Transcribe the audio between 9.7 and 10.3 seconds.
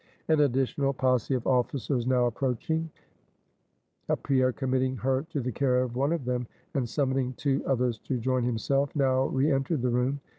the room.